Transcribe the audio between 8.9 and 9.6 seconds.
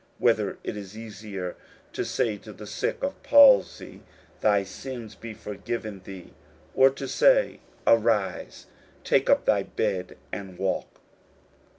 and take up